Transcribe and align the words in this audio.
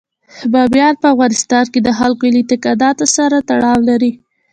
بامیان 0.51 0.93
په 1.01 1.07
افغانستان 1.13 1.65
کې 1.73 1.79
د 1.83 1.89
خلکو 1.99 2.25
له 2.33 2.37
اعتقاداتو 2.41 3.05
سره 3.15 3.37
تړاو 3.49 3.79
لري. 3.89 4.11